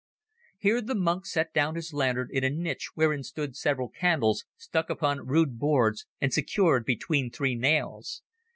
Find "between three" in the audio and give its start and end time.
6.85-7.53